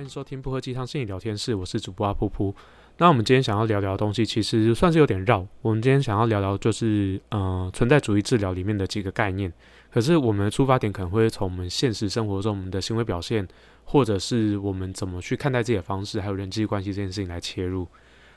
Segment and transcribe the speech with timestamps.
[0.00, 2.54] 欢迎收听不喝鸡汤心理聊天室，我是主播阿噗噗。
[2.96, 5.46] 那我们今天想要聊聊的东西，其实算是有点绕。
[5.60, 9.52] 我们今天想要聊聊，就是呃存在主义治疗里面的几个概念。
[9.90, 13.46] 可是我们的出发点可能会从我们现实生活中我们的行为表现，
[13.84, 17.86] 或者是我们怎么去看待自己的方式，还有人际关系这件事情来切入。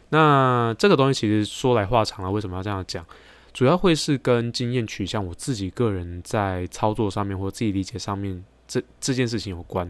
[0.10, 3.06] 那这个东西其实说来话长了，为什么要这样讲？
[3.54, 9.90] 主要会是跟经验取向，我自己个人在操作上面或自己理解上面这这件事情有关。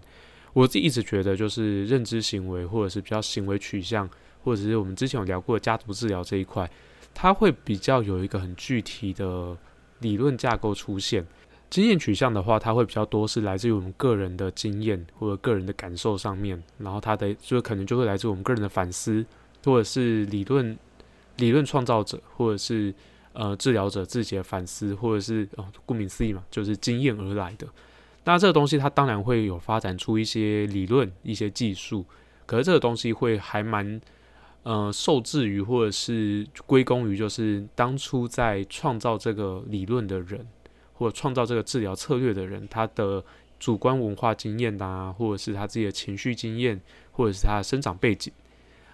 [0.53, 4.09] 我自己一直觉得，就是认知行为，或者是比较行为取向，
[4.43, 6.69] 或者是我们之前有聊过的家族治疗这一块，
[7.13, 9.57] 它会比较有一个很具体的
[9.99, 11.25] 理论架构出现。
[11.69, 19.25] 经验取向的话，它会比较多是来自于我们个人的经验或者个人的感受上面，然后它的就可能就会来自我们个人的反思，
[19.63, 20.77] 或者是理论
[21.37, 22.93] 理论创造者，或者是
[23.33, 27.67] 呃治疗者自己的反思，或者是哦顾名思义嘛，就是经验而来的。
[28.25, 32.05] 那这个东西它当然会有发展出一些理论、一些技术，
[32.45, 33.99] 可是这个东西会还蛮
[34.63, 40.47] 呃受制于或者是归功于就是当初在创造这个理论的人，
[40.93, 43.21] 或者创造这个治疗策略的人，他的
[43.59, 46.79] 主观文化经验呐，或者是他自己的情绪经验，
[47.11, 48.31] 或者是他的生长背景。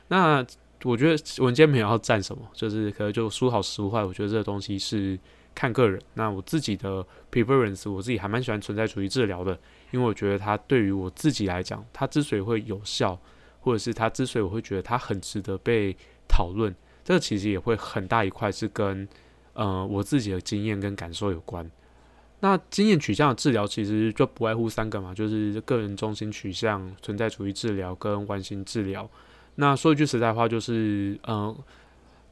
[0.08, 0.44] 那
[0.86, 5.20] 我觉得文件没有要占什么，就是可能就说好实话，我觉得这个东西是。
[5.56, 9.60] 看个人，那我自己的 preference，我自己还蛮喜欢存在主义治疗的，
[9.92, 13.20] 因为我觉得它对于我自己来讲，它之所以会有效，
[13.60, 15.96] 或者是它之所以我会觉得它很值得被
[16.28, 19.08] 讨论，这个其实也会很大一块是跟
[19.54, 21.70] 呃我自己的经验跟感受有关。
[22.40, 29.10] 那经验取向的治疗其实就不外乎三个嘛，就是个人中心取向、存在主义治疗跟完形治疗。
[29.56, 31.56] 那说一句实在话，就是嗯。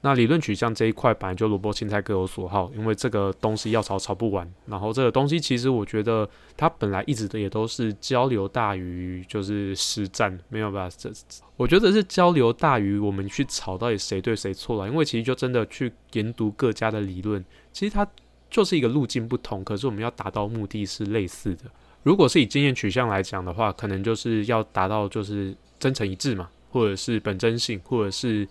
[0.02, 4.48] 那理论取向这一块本来就萝卜青菜各有所好，因为这个东西要炒炒不完。
[4.68, 10.88] 然后这个东西其实我觉得它本来一直的也都是交流大于就是实战，没有吧？
[10.96, 11.12] 这
[11.56, 14.88] 我觉得是交流大于我们去吵到底谁对谁错了。
[14.88, 17.44] 因为其实就真的去研读各家的理论，
[17.74, 18.08] 其实它
[18.52, 21.64] 就是一个路径不同，可是我们要达到目的是类似的。
[22.04, 28.48] 如果是以经验取向来讲的话，可能就是要达到就是真诚一致嘛，或者是本真性，或者是。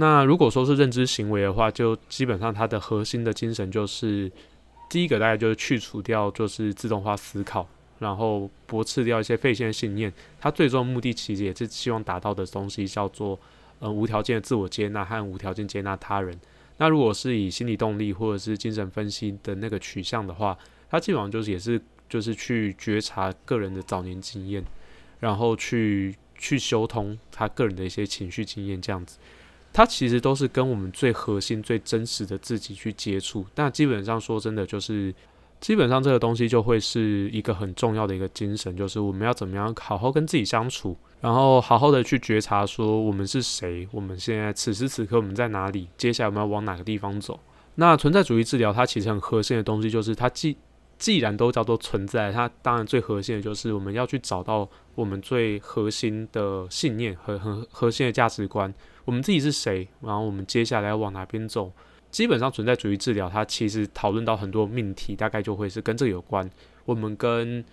[0.00, 4.30] 那如果说是认知行为的话，就基本上它的核心的精神就是，
[4.88, 10.12] 第一个大概就是去除掉就是自动化思考，然后驳斥掉一些废线信念。
[10.40, 13.36] 它最终目的其实也是希望达到的东西叫做，
[13.80, 16.38] 呃，无条件的自我接纳和无条件接纳他人。
[16.76, 20.56] 那如果是以心理动力或者是精神分析的那个取向的话，
[20.88, 24.64] 它基本上就是也是就是去觉察个人的早年经验，
[25.18, 29.18] 然后去去修通他个人的一些情绪经验这样子。
[29.78, 33.46] 它其实都是跟我们最核心、最真实的自己去接触。
[33.54, 35.14] 那基本上说真的，就是
[35.60, 47.38] 基本上这个东西就会是一个很重要的一个精神，就是我们要怎么样好好跟自己相处，然后好好的去觉察说我们是谁，我们现在此时此刻我们在哪里，接下来我们要往哪个地方走。
[47.76, 50.56] 那存在主义治疗它其实很核心的东西，就是它既
[50.98, 58.72] 既然都叫做存在，它当然最核心的就是我们要去找到我们最核心的信念和很核心的价值观。
[59.04, 59.88] 我们自己是谁？
[60.02, 61.72] 然后我们接下来要往哪边走？
[62.10, 66.50] 基本上存在主义治疗，它其实讨论到很多命题，大概就会是跟这个有关。
[66.84, 67.64] 我们跟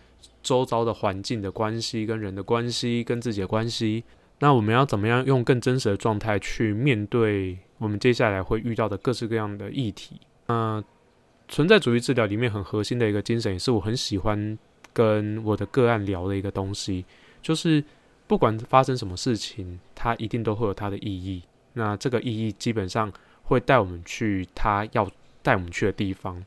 [0.44, 4.04] 周遭的环境的关系、跟人的关系、跟自己的关系，
[4.40, 10.20] 那我们要怎么样用更真实的状态去面对我们接下来会遇到的各式各样的议题？
[10.48, 10.84] 那
[11.48, 14.58] 存在主义治疗里面很核心的一个精神，也是我很喜欢
[14.94, 17.06] 跟我的个案聊的一个东西，
[17.42, 17.84] 就是。
[18.28, 21.44] 不管发生什么事情，它一定都会有它的意义。
[21.74, 23.14] 那这个意义基本上
[23.44, 25.08] 会带我们去它要
[25.44, 26.44] 带我们去的地方。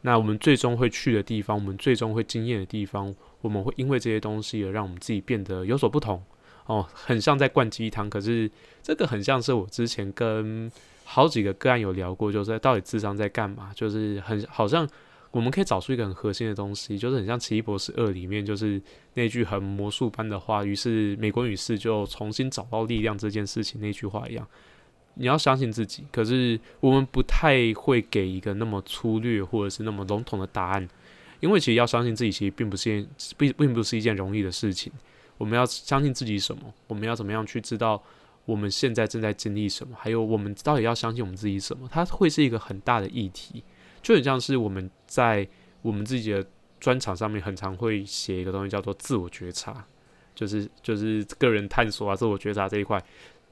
[0.00, 6.22] 那我们最终会去的地方，我们最终会经验的地方，我们会因为这些东西而让我们自己变得有所不同。
[6.64, 8.50] 哦，很像在灌鸡汤，可是
[8.82, 10.72] 这个很像是我之前跟
[11.04, 13.72] 好几个个案有聊过，就是到底智商在干嘛？
[13.74, 14.88] 就是很好像。
[15.30, 18.78] 我们可以找出一个很核心的东西，就是很像《奇异博士二》里面就是
[19.14, 24.46] 那句很魔术般的话，于是美国女士就重新找到力量这件事情那句话一样。
[25.14, 30.86] 你要相信自己，可是我们不太会给一个那么粗略或者是那么笼统的答案，
[31.40, 33.08] 因为其实要相信自己，其实并不是件
[33.38, 34.92] 并并不是一件容易的事情。
[35.38, 36.62] 我们要相信自己什么？
[36.88, 38.02] 我们要怎么样去知道
[38.44, 39.96] 我们现在正在经历什么？
[39.98, 41.88] 还有我们到底要相信我们自己什么？
[41.90, 43.62] 它会是一个很大的议题。
[44.02, 45.46] 就很像是我们在
[45.80, 46.44] 我们自己的
[46.80, 49.84] 专场上面，很常会写一个东西，叫做自我觉察，
[50.34, 53.00] 就是就是个人探索啊，自我觉察这一块，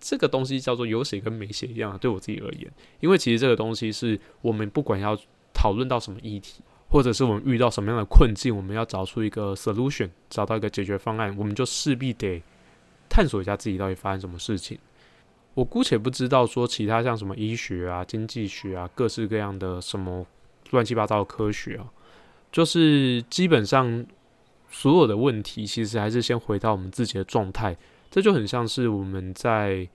[0.01, 1.97] 这个东西叫做有写跟没写一样。
[1.99, 5.17] 对我自己而言，因为其实这个东西是我们不管要
[5.55, 12.43] 讨论到什么议题，或者是我们遇到什么样的困境，我们要找出一个 solution，找到一个解决方案，我们就势必得
[13.21, 14.79] 探索一下自己到底发生什么事情。
[15.53, 20.27] 我姑且不知道说其他像什么医学啊、经济学啊、各式各样的什么
[20.71, 21.85] 乱七八糟的科学啊，
[22.51, 24.07] 就是基本上
[24.71, 27.77] 所有的问题，其实还是先回到我们自己的状态。
[28.11, 29.87] 这就很像是我们在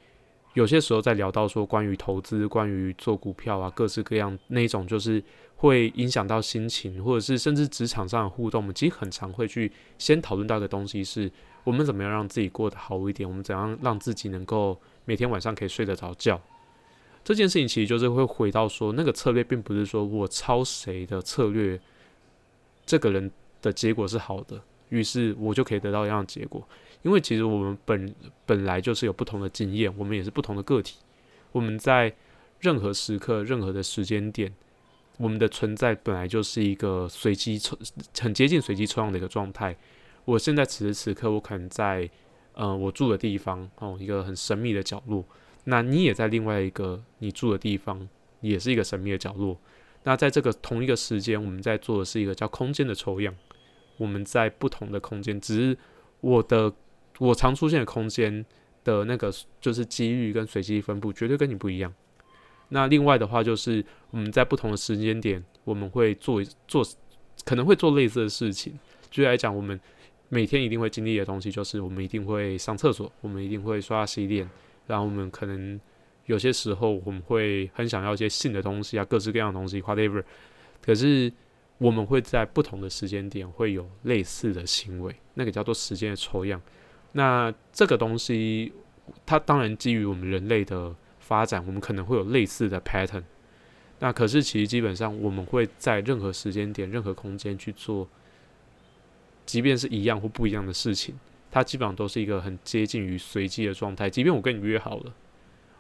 [0.54, 5.24] 有些时候在聊到说关于投资、关于做股票啊，各式各样那种，就是
[5.56, 8.62] 会影响到心情，或者是甚至职场上的互动。
[8.62, 11.32] 我们其实很常会去先讨论到的东西，是
[11.66, 16.40] 我们怎么样让自己过得好一点，我们怎样让自己能够每天晚上可以睡得着觉。
[17.24, 21.78] 这件事情其实就是会回到说，那个策略并不是说我抄谁的策略，
[22.86, 23.32] 这个人
[23.62, 26.66] 的结果是好的，于是我就可以得到一样的结果。
[27.02, 28.16] 因为其实我们本
[28.46, 30.98] 本来就是有不同的经验，我们也是不同的个体。
[31.52, 32.14] 我们在
[32.60, 34.54] 任何时刻、任何的时间点，
[35.18, 37.76] 我们的存在本来就是一个随机抽，
[38.20, 39.76] 很接近随机抽样的一个状态。
[40.26, 42.10] 我现在此时此刻，我可能在
[42.54, 45.24] 呃我住的地方哦，一个很神秘的角落。
[45.64, 48.08] 那你也在另外一个你住的地方，
[48.42, 49.58] 也是一个神秘的角落。
[50.04, 53.34] 那在这个同一个时间，我们在做的是一个叫空间的抽样。
[53.98, 55.78] 我们在不同的空间，只是
[56.20, 56.74] 我的。
[57.18, 58.46] 我常出现的空间
[58.84, 61.94] 的那个就是几率跟随机分布绝对跟你不一样。
[62.68, 63.82] 那另外的话就是
[64.12, 66.86] 我们在不同的时间点，我们会做做
[67.46, 68.78] 可能会做类似的事情。
[69.10, 69.80] 举例来讲，我们
[70.30, 74.50] 每天一定会经历的东西就是我们一定会上厕所，我们一定会刷洗脸，
[74.88, 75.80] 然后我们可能
[76.26, 80.24] 有些时候我们会很想要一些性的东西啊，各式各样的东西，whatever。
[80.82, 81.32] 可是
[81.78, 86.62] 我们会在不同的时间点会有类似的行为，那个叫做时间的抽样。
[87.12, 88.74] 那这个东西，
[89.26, 93.24] 它当然基于我们人类的发展，我们可能会有类似的 pattern。
[94.00, 98.08] 那可是其实基本上，我们会在任何时间点、任何空间去做，
[99.46, 101.16] 即便是一样或不一样的事情，
[101.52, 104.10] 它基本上都是一个很接近于随机的状态。
[104.10, 105.14] 即便我跟你约好了，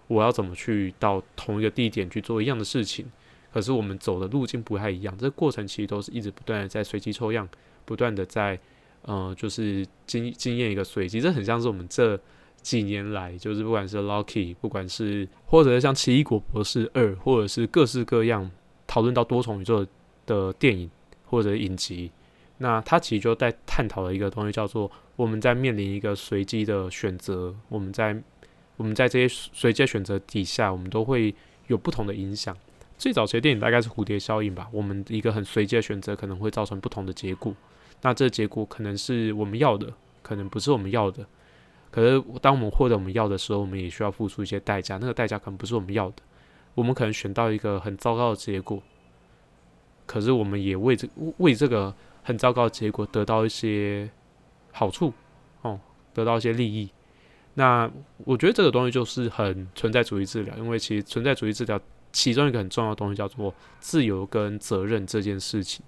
[0.07, 3.05] 我要怎么去到同一个地点去做一样的事情，
[3.53, 5.17] 可是我们走的路径不太一样。
[5.17, 7.47] 这过程其实都是一直不断的在随机抽样，
[7.85, 8.59] 不断的在。
[9.07, 12.19] 呃，就是经经验一个随机，这很像是我们这
[12.63, 18.49] 几年来，就是不管是 Lucky 不管是或者是像奇异果博士二，或者是各式各样
[18.87, 19.85] 讨论到多重宇宙
[20.25, 20.89] 的电影
[21.23, 22.11] 或者影集，
[22.57, 28.15] 那它其实就在探讨的一个东西，叫做我们在面临一个随机的选择，我们在
[28.77, 31.33] 我们在这些随机选择底下，我们都会
[31.67, 32.55] 有不同的影响。
[32.97, 37.53] 最早期的电影大概是蝴蝶效应吧，我们一个很随机的选择可能会造成不同的结果。
[38.01, 41.25] 那这结果可能是我们要的，可能不是我们要的。
[41.91, 44.97] 可是当我们获得我们要的时候，我们也需要付出一些代价。
[44.97, 46.23] 那个代价可能不是我们要的，
[46.73, 48.81] 我们可能选到一个很糟糕的结果。
[50.05, 51.07] 可是我们也为这
[51.37, 51.93] 为这个
[52.25, 54.09] 很糟糕的结果得到一些
[54.71, 55.13] 好处
[55.61, 55.79] 哦，
[56.11, 56.89] 得到一些利益。
[57.53, 57.89] 那
[58.25, 61.79] 我觉得这个东西就是很存在主义治疗，因为其实存在主义治疗
[62.11, 65.85] 其中一个很重要的东西叫做自由跟责任这件事情。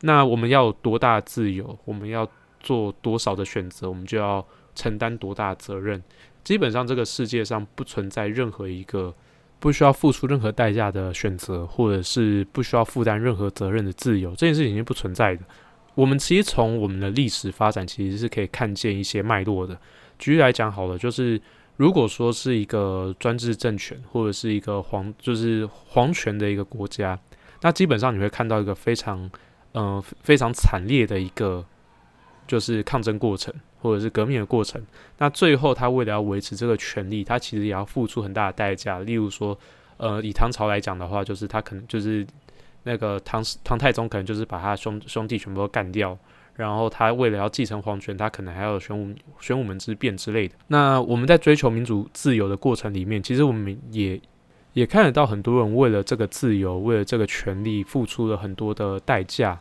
[0.00, 1.78] 那我们要有多大自由？
[1.84, 2.28] 我们要
[2.58, 3.88] 做多少的选择？
[3.88, 4.44] 我们就要
[4.74, 6.02] 承担多大责任？
[6.42, 9.14] 基本上，这个世界上不存在任何一个
[9.60, 14.30] 不需要付出任何代价的选择，或者是不需要负担任何责任的自由。
[14.30, 15.42] 这件事情是不存在的。
[15.94, 19.78] 我们其实从我们的历史发展，其实是可以看见一些脉络的。
[20.18, 21.40] 举例来讲，好了，就是
[21.76, 27.18] 如果说是一个专制政权，或者是一个皇，就是皇权的一个国家，
[27.60, 29.30] 那基本上你会看到一个非常。
[29.76, 31.66] 嗯，非常惨烈的一个
[32.46, 34.80] 就是抗争过程，或者是革命的过程。
[35.18, 39.00] 那最后他为了要维持这个权利，他其实也要付出很大的代价。
[39.00, 39.58] 例如说，
[39.96, 42.24] 呃，以唐朝来讲的话，就是他可能就是
[42.84, 46.16] 那个唐唐太宗可能就是把他兄兄弟全部都干掉，
[46.54, 50.54] 然后他为了要继承皇权，他可能还要玄武玄武门之变之类的。
[50.68, 54.20] 那我们在追求民主自由的过程里面，其实我们也。
[54.74, 59.56] 也看得到很多人为了这个自由，为了这个权利，付出了很多的代价。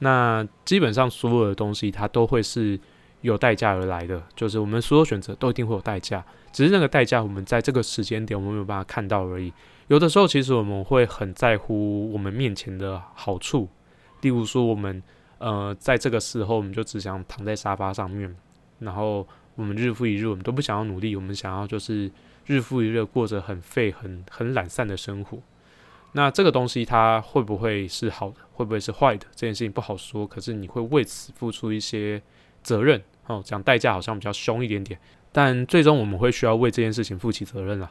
[0.00, 2.78] 那基本上所有的东西，它都会是
[3.22, 4.22] 有代价而来的。
[4.36, 9.50] 就是我们所有选择都一定会有代价，只是那个代价我们在这个时间点我们没有办法看到而已。
[9.92, 13.68] 有的时候，其实我们会很在乎我们面前的好处，
[14.22, 15.02] 例如说，我们
[15.36, 18.34] 呃在这个时候，我们就只想躺在沙发上面，
[18.78, 22.10] 然后我们日复一日，我们都不想要努力，我们想要就是。
[22.44, 25.38] 日复一日过着很废、很很懒散的生活，
[26.10, 29.24] 那这个东西它会不会是好的，会不会是坏的？
[29.36, 30.26] 这件事情不好说。
[30.26, 32.20] 可是你会为此付出一些
[32.60, 34.98] 责任哦，讲代价好像比较凶一点点，
[35.30, 37.88] 但最终我们会需要为这件事情负起责任了。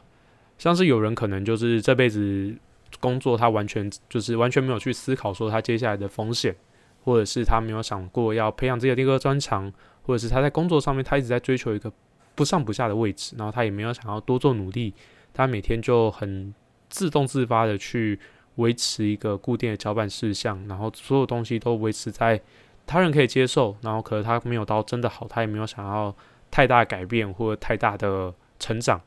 [0.62, 2.54] 像是有人可能就是这辈子
[3.00, 6.54] 工作，他完全就是完全没有去思考说他接下来的风险，
[7.02, 11.92] 或者是他没有想过要培养自己的第二个专长，或者是他在工作上面他一直在追求一个。
[12.34, 14.94] 不上不下的位置，然后他也没有想要多做努力，
[15.34, 16.52] 他每天就很
[16.88, 18.18] 自动自发的去
[18.54, 22.40] 维持一个固定的交办事项，然后所有东西都维持在
[22.86, 26.16] 他人可以接受，然后可能他没有到真的好，他也没有想要
[26.50, 28.98] 太大改变或者太大的成长。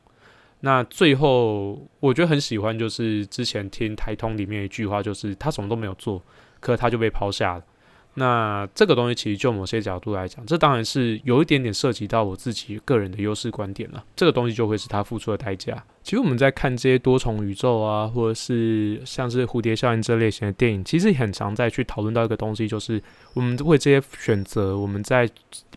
[0.66, 6.20] 那最后我觉得很喜欢，就是之前听台通里面一句话，就是他什么都没有做，
[6.58, 7.64] 可他就被抛下了。
[8.18, 14.02] 那这个东西其实就某些角度来讲，这当然是有一点点涉及到我自己个人的优势观点了。
[14.16, 15.84] 这个东西就会是他付出的代价。
[16.02, 23.02] 其实我们在看这些多重宇宙啊，或者是像是蝴蝶效应这类型的电影，其实很常在去讨论到一个东西，就是
[23.34, 25.28] 我们为这些选择，我们在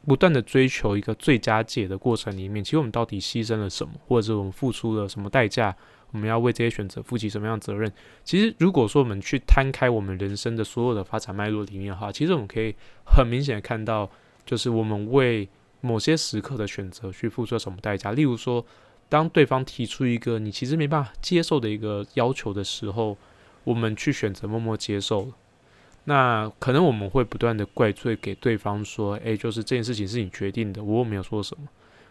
[0.07, 5.75] 不断的追求一个最佳解的过程里面，其实我们到底牺牲了什么，或者是我们付出了什么代价？
[6.11, 7.91] 我们要为这些选择负起什么样的责任？
[8.23, 12.73] 其实，如果说我们去摊开我们人生的所有的发展脉络里面的话，其实我们可以
[13.05, 14.09] 很明显的看到，
[14.45, 15.47] 就是我们为
[15.81, 18.11] 某些时刻的选择去付出了什么代价。
[18.13, 18.65] 例如说，
[19.07, 23.15] 当对方提出一个你其实没办法接受的一个要求的时候，
[23.63, 25.33] 我们去选择默默接受了，
[26.05, 31.67] 那可能我们会不断的怪罪给对方说：“诶，就是这件事情是你决定的，我又没有说什么。”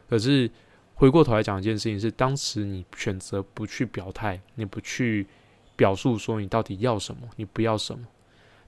[0.09, 0.49] 可是。
[0.99, 5.25] 回过头来讲一件事情是，当时你选择不去表态，你不去
[5.77, 8.05] 表述说你到底要什么，你不要什么，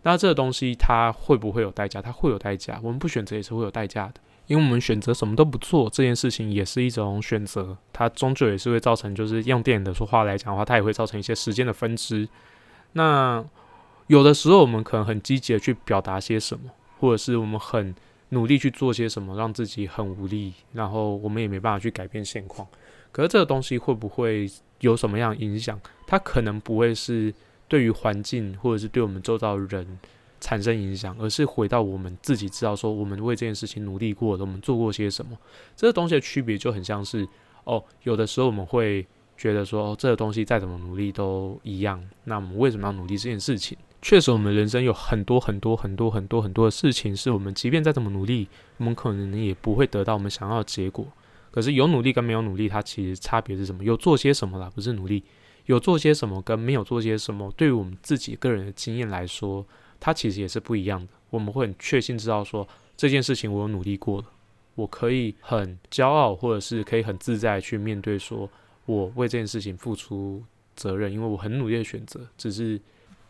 [0.05, 2.01] 那这个东西它会不会有代价？
[2.01, 2.79] 它会有代价。
[2.85, 12.29] 我们不选择也是会有代价的，因为我们选择什么都不做这件事情也是一种选择，它终究也是会造成，就是用电影的说话来讲的话，它也会造成一些时间的分支。
[12.93, 13.45] 那
[14.07, 16.71] 有的时候我们可能很积极的去表达些什么，
[17.01, 17.93] 或者是我们很。
[18.31, 22.67] 努力去做些什么，让自己很无力，然后我们也没办法去改变现况。
[23.13, 25.81] 可是这个东西会不会有什么样影响？
[26.07, 27.35] 它可能不会是
[27.69, 29.99] 对于环境或者是对我们周遭人
[30.41, 35.37] 产生影响，而是回到我们自己知道说，我们为这件事情努力过了，我们做过些什么。
[35.75, 37.27] 这个东西的区别就很像是，
[37.65, 39.05] 哦，有的时候我们会
[39.37, 42.01] 觉得说，这个东西再怎么努力都一样。
[42.25, 43.77] 那我们为什么要努力这件事情？
[44.03, 51.07] 确实，我们人生有很多很多很多很多很多的事情，是我们即便再怎么努力，我们可能也不会得到我们想要的结果。
[51.51, 53.85] 可是有努力跟没有努力，它其实差别是什么？
[53.85, 55.23] 有做些什么啦，不是努力；
[55.67, 59.67] 有做些什么跟没有做些什么，对于我们自己个人的经验来说，
[60.01, 61.09] 它其实也是不一样的。
[61.29, 62.67] 我们会很确信知道说
[62.97, 64.25] 这件事情我有努力过了，
[64.77, 68.49] 我可以很骄傲，或者是可以很自在去面对，说
[68.87, 70.43] 我为这件事情付出
[70.75, 72.81] 责任，因为我很努力的选择，只是。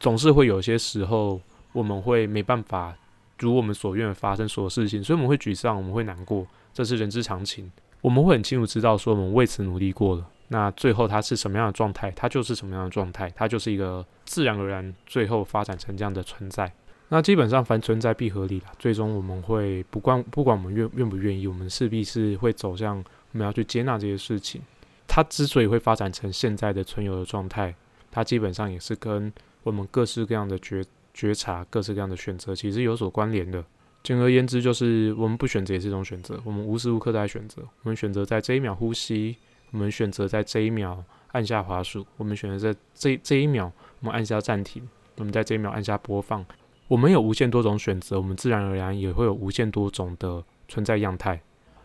[0.00, 1.40] 总是会有些时候，
[1.72, 2.96] 我们会没办法
[3.38, 7.70] 如我们所愿发生所有事情，所以我们会沮丧，我们会难过，这是人之常情。
[8.00, 16.72] 我们会很清楚知道，说我们为此努力过了，那最后它是什么样的状态，它就是什么样的状态，它就是一个自然而然最后发展成这样的存在。
[17.10, 22.96] 那基本上凡存在必合理了，最终我们会不管不管我们愿愿不愿意，我们势必是会走向
[23.32, 24.62] 我们要去接纳这些事情。
[25.06, 27.74] 它之所以会发展成现在的存有的状态，
[28.10, 29.30] 它基本上也是跟
[29.62, 33.64] 我们各式各样的觉觉察，各式各样的选择，其实有所关联的。
[34.02, 36.40] 简而言之，就是我们不选择也是一种选择。
[36.44, 37.62] 我们无时无刻都在选择。
[37.82, 39.36] 我们选择在这一秒呼吸，
[39.72, 46.42] 我们选择在这一秒按下滑鼠，我们选择在这这一秒我们按下暂停，我们在这一秒按下播放。
[46.88, 51.40] 我们有无限多种选择，我们自然而然也会有无限多种的存在样态。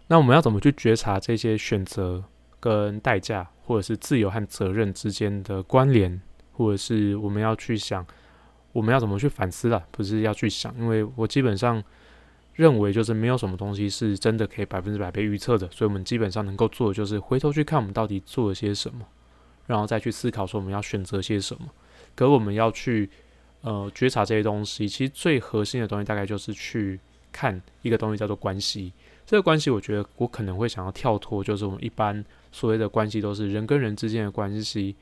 [0.07, 2.23] 那我们要怎么去觉察这些选择
[2.59, 6.21] 跟代价，或者是自由和责任之间的关联？
[6.55, 8.05] 或者是我们要去想，
[8.71, 11.83] 我们要怎么去反思了，不是要去想，因为我基本上
[12.53, 19.05] 认为就是没有什么东西是真的可以百分之百被预测的，所以我们基本上能够做的就是回头去看我们到底做了些什么，
[19.67, 21.67] 然后再去思考说我们要选择些什么。
[22.15, 23.09] 可我们要去
[23.61, 26.97] 呃觉察这些东西，其实最核心的东西大概就是去
[27.31, 28.93] 看一个东西叫做关系。
[29.25, 34.95] 这个关系，我觉得我可能会想要跳脱，就是我们一般所谓的关系都是人跟人之间的关系。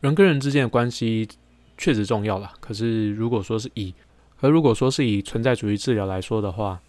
[0.00, 1.28] 人跟人之间的关系
[1.76, 3.94] 确实重要了，可是如果说是以，
[4.40, 6.80] 而如果说是以存在主义治疗来说的话，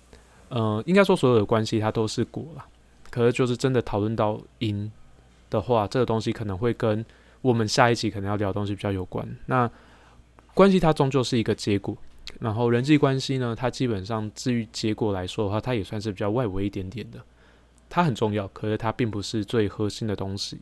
[0.49, 2.65] 呃，应该说所有的关系它都是果了。
[3.09, 4.91] 可是就是真的讨论到因
[5.49, 7.03] 的话，这个东西可能会跟
[7.41, 9.27] 我们下一集可能要聊的东西比较有关。
[9.47, 9.69] 那
[10.53, 11.97] 关系它终究是一个结果，
[12.39, 17.19] 然后人际关系呢，它基本上至于结果来说的话，它也算是比较外围一点点的，
[17.89, 20.59] 它很重要，可是它并不是最核心的东西。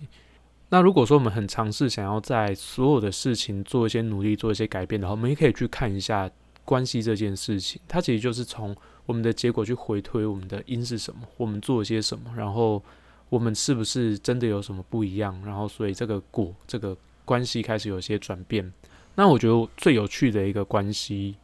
[0.69, 6.29] 那如果说我们很尝试想要在所有的事情做一些努力、做一些改变的话，我们也可以去看一下
[6.65, 7.81] 关系这件事情。
[7.87, 12.83] 它其实就是从我们的结果去回推我们的因是什么，我们做了些什么，然后
[13.29, 18.73] 我们是不是真的有什么不一样，然后所以这个果这个关系开始有些转变。
[19.15, 21.37] 那我觉得最有趣的一个关系，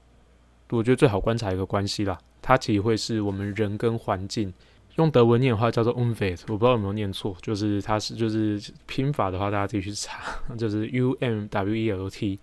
[0.69, 4.53] 我觉得最好观察一个关系啦，它其实会是我们人跟环境
[4.95, 12.39] 用德文念的话叫做 umwelt，我不知道有没有念错，就是它是就是拼法的话，大家自己去查， 就是 u m w e l t。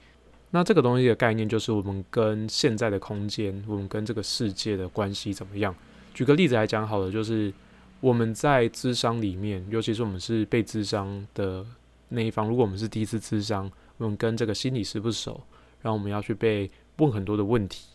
[0.50, 5.72] 那这个东西的概念就是我们跟现在的空间，我们跟这个世界的关系怎么样？
[6.12, 7.52] 举个例子来讲好了，就是
[8.00, 11.64] 我们在智商里面，尤其是我们是被智商的
[12.08, 15.40] 那一方，如果我们是第一次智商，我们跟这个心理师不熟，
[15.82, 17.86] 然后我们要去被问很多的问题，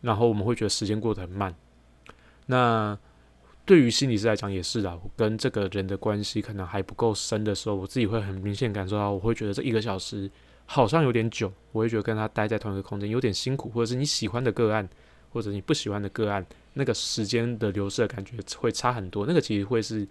[0.00, 1.54] 然后我们会觉得时间过得很慢。
[2.46, 2.98] 那
[3.66, 10.30] 对于心理师来讲也是啊，我跟这个人的关系可能还不够深的时候，我自己会很明显感受到，我会觉得这一个小时
[10.66, 14.86] 好像有点久，我会觉得跟他待在同一个空间有点辛苦，或者是你喜欢的个案，
[15.32, 16.44] 或者你不喜欢的个案，
[16.74, 19.24] 那个时间的流逝的感觉会差很多。
[19.24, 20.06] 那个其实会是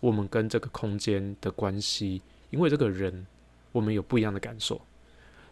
[0.00, 3.26] 我们跟这个空间的关系，因为这个人
[3.72, 4.80] 我们有不一样的感受。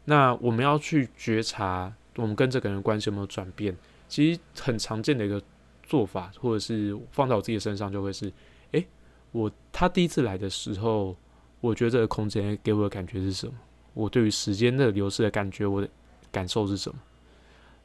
[0.07, 3.77] 那我们要去觉察我们跟这个人关系有没有转变，
[4.09, 5.43] 其实很常见的一个。
[5.85, 8.33] 做法，或者是放在我自己的身上，就会是，
[8.73, 8.85] 诶，
[9.31, 11.15] 我他第一次来的时候，
[11.61, 13.55] 我觉得这个空间给我的感觉是什么？
[13.93, 15.89] 我对于时间的流逝的感觉，我的
[16.33, 16.99] 感受是什么？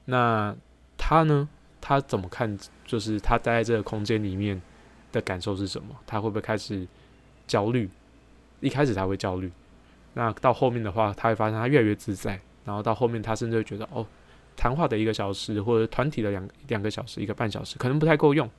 [0.06, 0.56] 那
[0.98, 1.48] 他呢？
[1.82, 2.58] 他怎么看？
[2.86, 4.60] 就是他待在这个空间里面
[5.12, 5.96] 的感受是什么？
[6.08, 6.88] 他会不会开始
[7.46, 7.90] 焦虑？
[8.60, 9.52] 一开始他会焦虑，
[10.14, 14.06] 那到后面的话，他会发现他越来越自在，然后到后面他甚至会觉得，哦。
[14.60, 18.50] 谈话的一个小时，或者团体的两两个小时，一个半小时，可能不太够用。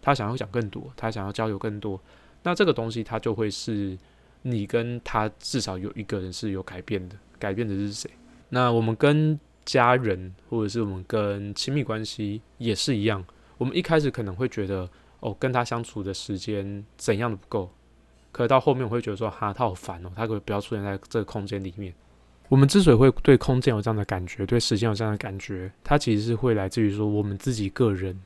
[0.00, 2.00] 他想要讲更多，他想要交流更多。
[2.42, 3.98] 那这个东西，他就会是
[4.40, 7.16] 你跟他至少有一个人是有改变的。
[7.38, 8.10] 改变的是谁？
[8.48, 13.22] 那我们跟家人，或者是我们跟亲密关系也是一样。
[13.58, 14.88] 我们一开始可能会觉得，
[15.20, 17.70] 哦，跟他相处的时间怎样的不够。
[18.32, 21.92] 可到后面我会觉得说，哈，他好烦哦，他可以不要出现在这个空间里面。
[22.50, 28.20] 我们之所以会对空间有这样的感觉，对时间有这样的感觉，它其实是会来自于说我们自己个人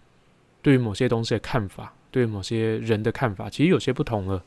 [0.62, 4.42] 对于某些东西的看法，对某些人的看法，其实有些不同了，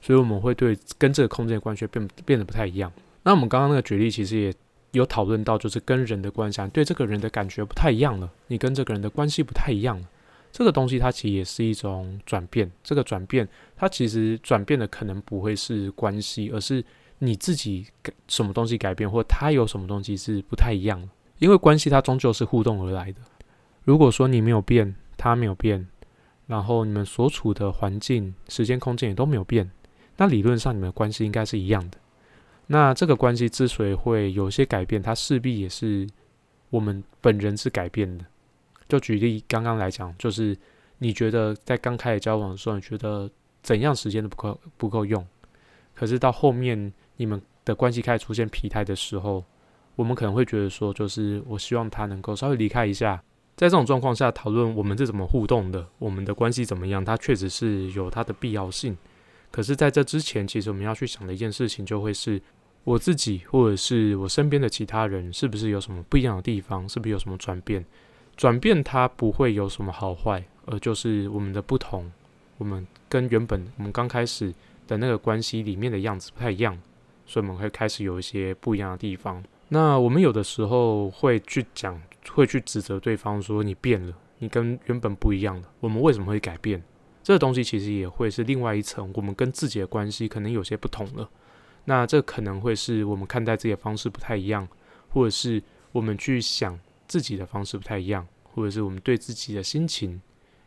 [0.00, 2.92] 所以我们会对跟这个空间的关系变变得不太一样。
[3.24, 4.54] 那我们刚刚那个举例其实也
[4.92, 10.08] 有讨论到，就是跟人的关系，对这个人的感觉不太一样了，你跟这个人的关系不太一样了，
[10.52, 12.70] 这个东西它其实也是一种转变。
[12.84, 16.84] 这个转变，它其实转变的可能不会是关系，而是。
[17.20, 23.20] 你自己改什么东西改变，或他有什么东西是不太一样的，因为关系它终究是互动而来的。
[23.82, 25.88] 如果说你没有变，他没有变，
[26.46, 29.68] 然后你们所处的环境、时间、空间也都没有变，
[30.16, 31.98] 那理论上你们的关系应该是一样的。
[32.68, 36.06] 那这个关系之所以会有些改变，它势必也是
[36.70, 38.24] 我们本人是改变的。
[38.88, 40.56] 就举例刚刚来讲，就是
[40.98, 43.28] 你觉得在刚开始交往的时候，你觉得
[43.60, 45.26] 怎样时间都不够不够用，
[45.96, 46.92] 可是到后面。
[47.18, 49.44] 你们的关系开始出现疲态的时候，
[49.94, 53.22] 我们可能会觉得说，就是我希望他能够稍微离开一下。
[53.56, 58.96] 在这种状况下讨论我们是怎么互动的，我们的关系怎么样，它确实是有它的必要性。
[59.50, 62.40] 可是，在这之前，其实我们要去想的一件事情，就会是
[62.84, 67.84] 我自己或者是我身边的其他人，是不是有什么不一样的地方，是不是有什么转变？
[68.36, 72.08] 转变它不会有什么好坏，而就是我们的不同，
[72.58, 74.54] 我们跟原本我们刚开始
[74.86, 76.78] 的那个关系里面的样子不太一样。
[77.28, 79.44] 所以我们会开始有一些不一样的地方。
[79.68, 82.00] 那我们有的时候会去讲，
[82.32, 85.68] 会去指责对方说你变了，你跟原本不一样了。
[85.78, 86.82] 我们为什么会改变？
[87.22, 91.28] 这个东西其实也会是另外一层，我们跟自己的关系可能有些不同了。
[91.84, 94.66] 那这可能会是我们看待自己的方式不太一样，
[95.10, 95.62] 或者是
[95.92, 100.20] 我们去想自己的方式不太一样，或者是我们对自己的心情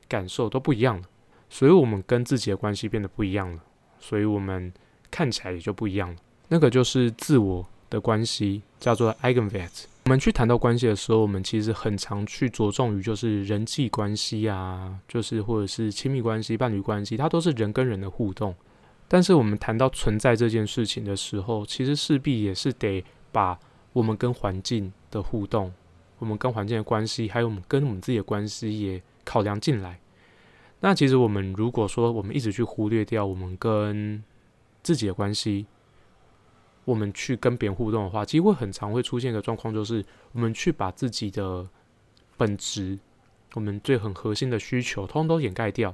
[0.08, 1.08] 感受都不一样了。
[1.50, 3.64] 所以我们跟自己的关系变得不一样了，
[4.00, 4.72] 所以我们
[5.10, 6.16] 看起来也就不一样了。
[6.54, 9.86] 那个就是自我的关系，叫做 eigenwert。
[10.04, 18.54] 我们去谈到关系的时候，我们其实很常去着重于就是人际关系啊，就是或者是亲密关系、伴侣关系，它都是人跟人的互动。
[19.08, 23.58] 但是我们谈到存在这件事情的时候，其实势必也是得把
[23.94, 25.72] 我们跟环境的互动、
[26.20, 29.98] 我们跟环境的关系，还有我们跟我们自己的关系也考量进来。
[30.82, 34.22] 那其实我们如果说我们一直去忽略掉我们跟
[34.84, 35.66] 自己的关系，
[36.86, 41.68] 我们去跟别人互动的话，其实会很常会出现一个状况，就是我们去把自己的
[42.38, 42.98] 本质、
[43.54, 45.94] 我们最很核心的需求，通通都掩盖掉，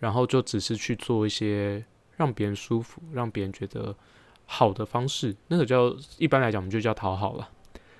[0.00, 1.84] 然后就只是去做一些
[2.16, 3.96] 让别人舒服、让别人觉得
[4.44, 5.34] 好的方式。
[5.48, 7.48] 那个叫一般来讲，我们就叫讨好了。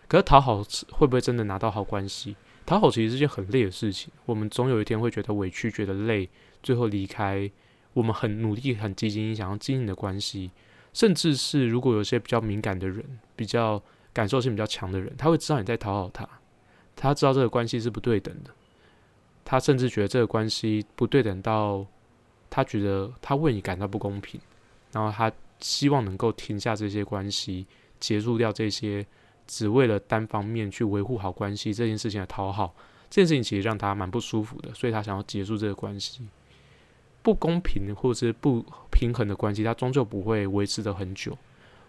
[0.06, 0.62] 可是讨好
[0.92, 2.36] 会不会真的拿到好关系？
[2.66, 4.12] 讨好其实是件很累的事情。
[4.26, 6.28] 我们总有一天会觉得委屈、觉得累，
[6.62, 7.50] 最后离开。
[7.94, 10.50] 我们很努力、很积极，想要经营的关系。
[10.94, 13.04] 甚至是如果有些比较敏感的人，
[13.36, 13.82] 比较
[14.14, 16.26] 感受性比较强的人，他会知道你在讨好他，
[16.96, 18.50] 他知道这个关系是不对等的。
[19.44, 21.84] 他甚至觉得这个关系不对等到
[22.48, 24.40] 他觉得他为你感到不公平，
[24.92, 27.66] 然后他希望能够停下这些关系，
[28.00, 29.04] 结束掉这些
[29.46, 32.74] 只为了单方面去维护好关系这件事情的讨好，
[33.10, 36.22] 这件事情其实让他蛮不舒服的，所以他想要结束这个关系。
[37.24, 41.36] 不公平或者是不平衡的关系，它终究不会维持的很久。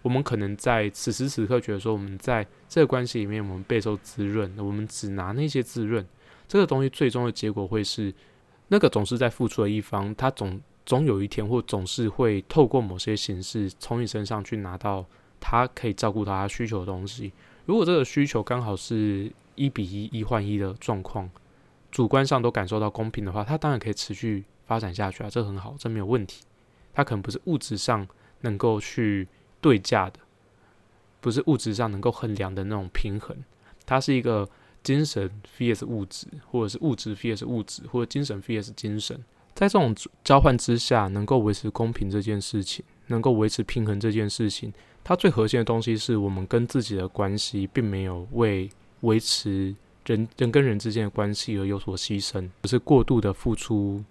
[0.02, 6.06] 我们可能在此时此刻觉得说，我们在这个关系里面，我们备受滋润，我们只拿那些滋润，
[6.48, 8.14] 这个东西最终的结果会是，
[8.70, 15.06] 那个总是在付出的一方，他总总有一天或总是会透过某些形式从你身上去拿到
[15.42, 17.34] 他可以照顾到他需求的东西。
[17.66, 21.30] 如果这个需求刚好是一比一一换一的状况，
[21.92, 26.44] 主观上都感受到公平的话，他当然可以持续发展下去啊，这很好，这没有问题。
[26.94, 28.08] 它可能不是物质上
[28.42, 29.28] 能够去。
[29.62, 30.20] 对价的，
[31.20, 33.36] 不是物质上能够衡量的那种平衡，
[33.84, 34.48] 它是一个
[34.84, 39.18] 精神 vs 物质，或者是物质 vs 物质，或者精神 vs 精神，
[39.56, 44.72] 在这种交换之下，能够维持公平这件事情，能够维持平衡这件事情，
[45.04, 49.76] 它最核心的东西是我们跟自己的关系，并没有为维持
[50.06, 54.04] 人人跟人之间的关系而有所牺牲，不是过度的付出，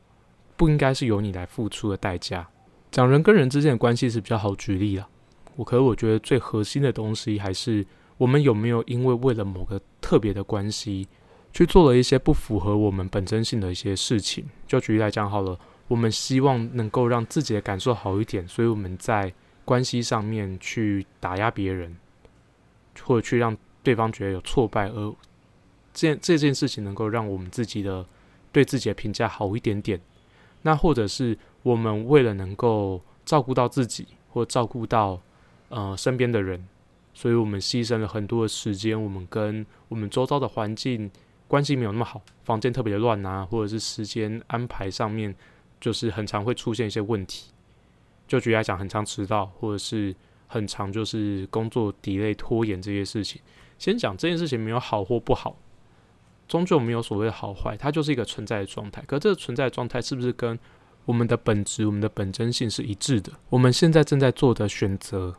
[0.57, 2.49] 不应该是由你来付出的代价。
[2.91, 5.09] 讲人跟人之间的关系是比较好举例了。
[5.57, 7.85] 我可是我觉得最核心的东西还是
[8.17, 11.07] 我们有没有因为为了某个特别的关系
[11.53, 14.45] 去做了一些不符合我们本真性的一些事情。
[14.67, 19.33] 就举例来讲好了，我们希望能够让自己的感受好一点，所以我们在
[19.65, 21.97] 关系上面去打压别人，
[23.03, 25.15] 或者去让对方觉得有挫败，而
[25.93, 28.05] 这这件事情能够让我们自己的
[28.51, 30.01] 对自己的评价好一点点。
[30.65, 35.21] 那或者是我们为了能够照顾到自己，或照顾到
[35.69, 36.67] 呃，身边的人，
[37.13, 39.03] 所以我们牺牲了很多的时间。
[39.03, 41.11] 我们跟我们周遭的环境
[41.49, 45.35] 关系没有那么好，房间特别的乱啊，或者是时间安排上面，
[45.81, 47.51] 就是很常会出现一些问题。
[48.27, 50.15] 就举例来讲，很常迟到，或者是
[50.47, 53.41] 很常就是工作 delay 拖延这些事情。
[53.79, 55.57] 先讲这件事情没有好或不好，
[56.49, 59.03] 终究没有所谓的好坏，它就是一个存在的状态。
[59.07, 60.59] 可这个存在的状态是不是跟
[61.05, 63.33] 我们的本质、我们的本真性是一致的？
[63.51, 65.37] 我们现在正在做的选择。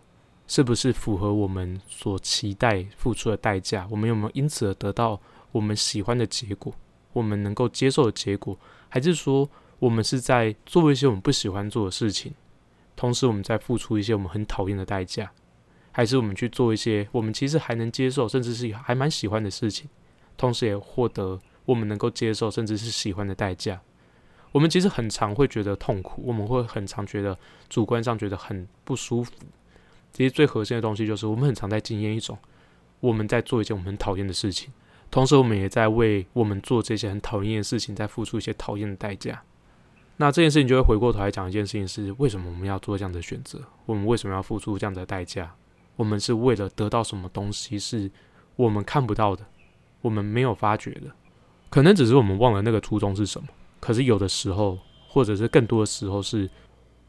[0.47, 3.87] 是不是符合我们所期待付出的代价？
[3.89, 5.19] 我们有没有因此而得到
[5.51, 6.71] 我们喜欢的结果？
[7.13, 8.55] 我们能够接受的结果？
[8.87, 12.31] 还是说我们是在做一些我们不喜欢做的事情，
[12.95, 15.31] 同时我们在付出一些我们很讨厌的代价？
[15.91, 19.89] 还是我们去做一些我们其实还能接受，甚至是还蛮喜欢的事情，
[20.37, 23.81] 同时也获得我们能够接受甚至是喜欢的代价？
[24.51, 29.31] 我们其实很常会觉得痛苦，我们会很常觉得主观上觉得很不舒服。
[30.13, 32.37] 其实最核心的东西就是，我们很常在经验一种，
[33.01, 34.71] 我们在做一件我们很讨厌的事情，
[35.11, 39.43] 同时我们也在为我们做这些很讨厌的事情，在付出一些讨厌的代价。
[40.15, 43.61] 那这件事情就会回过头来讲一件事情：是为什么我们要做这样的选择？
[43.85, 45.53] 我们为什么要付出这样的代价？
[45.97, 47.77] 我们是为了得到什么东西？
[47.77, 48.09] 是
[48.55, 49.45] 我们看不到的，
[50.05, 51.07] 我们没有发觉的，
[51.69, 53.47] 可能只是我们忘了那个初衷是什么。
[53.79, 56.49] 可是有的时候，或者是更多的时候是。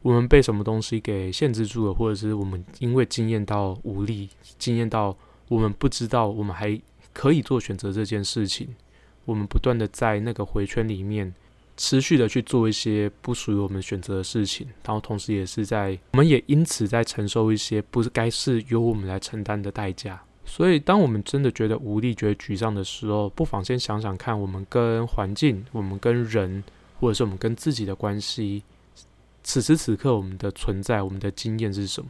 [0.03, 5.13] 我们被什么东西给限制住了，或者是我们因为经验到无力，经验到
[5.49, 6.79] 我们不知道我们还
[7.11, 8.69] 可以做选择这件事情，
[9.25, 11.33] 我们不断的在那个回圈里面
[11.75, 20.21] 持续的去做一些不属于我们选择的事情，然后同时也是在我们也因此在承受一些不是该是由我们来承担的代价。
[20.49, 26.63] 所以，当我们真的觉得无力、觉得沮丧的时候，不妨先想想看，我们跟环境、我们跟人，
[27.01, 28.63] 或者是我们跟自己的关系。
[29.43, 32.09] 此时此刻，我们的存在，我们的经验是什么？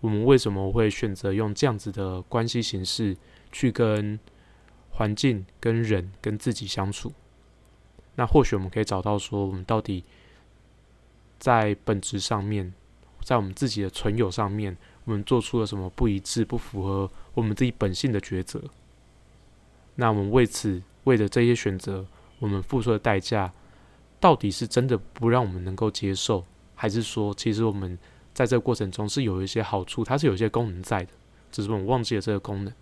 [0.00, 3.16] 我们为什么会选择用这样子的关系形式
[3.50, 4.18] 去跟
[4.92, 7.12] 环境、跟人、跟自己相处？
[8.14, 10.04] 那或许我们可以找到说，我们到底
[11.38, 12.72] 在本质上面，
[13.24, 14.76] 在我们自己的存有上面，
[15.06, 18.62] 我们做出了什么不一致、不符合我们自己本性的抉择？
[19.94, 22.04] 那我们为此，为了这些选择，
[22.38, 23.50] 我们付出的代价，
[24.20, 26.44] 到底是真的不让我们能够接受？
[26.74, 27.98] 还是说，其实我们
[28.34, 31.12] 在这个过程中是有一些好处，它是有一些功能在的，
[31.50, 32.74] 只是我们忘记了这个功能。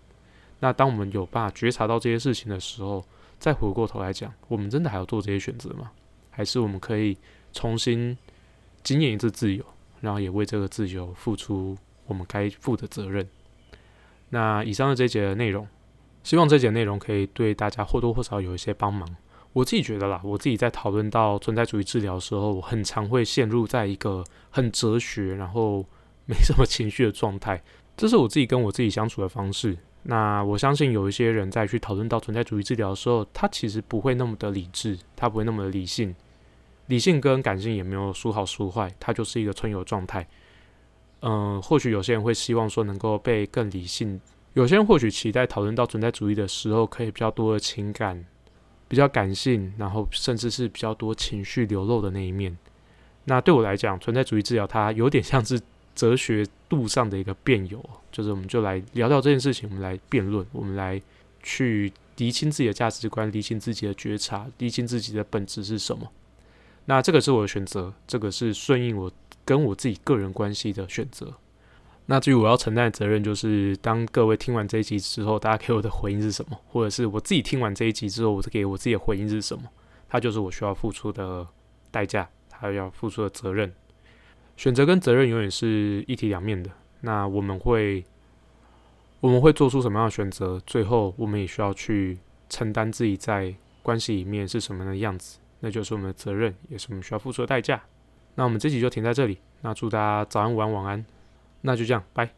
[0.59, 3.05] 那当我们有办法觉察到这些事情的时候，
[3.39, 5.91] 再回过头来讲，我们真的还要做这些选择吗？
[6.31, 7.15] 还是我们可以
[7.53, 8.17] 重新
[8.83, 9.63] 经验一次自由，
[10.01, 13.27] 然后也为这个自由付出我们该负的责任？
[14.29, 15.67] 那以上的这节的内容，
[16.23, 19.07] 希望这节内容可以对大家或多或少有一些帮忙。
[19.53, 25.85] 我自己觉得啦，我自己在讨论到存在主义治疗的时候，我很常会陷入在一个很哲学，然后
[26.25, 27.61] 没什么情绪的状态。
[27.95, 29.77] 这是我自己跟我自己相处的方式。
[30.03, 36.13] 那我相信有一些人在去讨论到存在主义治疗的时候，他其实不会那么的理智，他不会那么的理性，
[36.87, 40.27] 理性跟感性也没有孰好孰坏，它就是一个春游状态。
[41.27, 44.21] 嗯，或许有些人会希望说能够被更理性，
[44.53, 48.23] 有些人或许期待讨论到存在主义的时候，可以比较多的情感，
[48.87, 52.55] 比较感性，然后甚至是比较多情绪流露的那一面。
[53.23, 55.59] 那对我来讲，存在主义治疗它有点像是
[55.95, 61.01] 哲学度上的一个辩友，就是我们就来聊聊这件事情，我们来辩论，我们来
[61.41, 66.07] 去厘清自己的价值观，厘清自己的觉察，厘清自己的本质是什么。
[66.85, 69.11] 那这个是我的选择，这个是顺应我
[69.45, 71.33] 跟我自己个人关系的选择。
[72.07, 79.63] 那至于我要承担的责任，就是当各位听完这一集之后，大家给我的回应是什么，或者是我自己听完这一集之后，我给我自己的回应是什么，
[80.09, 81.47] 它就是我需要付出的
[81.91, 82.27] 代价。
[82.57, 83.69] 还要付出的责任，
[84.55, 86.71] 选择跟责任永远是一体两面的。
[87.01, 88.05] 那我们会，
[89.19, 90.57] 我们会做出什么样的选择？
[90.65, 92.17] 最后，我们也需要去
[92.49, 93.53] 承担自己在
[93.83, 97.83] 关系里面是什么样的样子，那就是我们的责任，也是我们需要付出的代价。
[98.35, 99.39] 那我们这集就停在这里。
[99.61, 101.05] 那祝大家早安、午安、晚安。
[101.61, 102.35] 那就这样，拜。